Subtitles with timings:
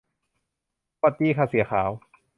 [0.99, 1.89] หวัดดีค่ะเสี่ยขาว